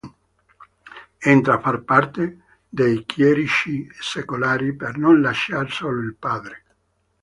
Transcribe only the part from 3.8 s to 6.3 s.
secolari per non lasciar solo il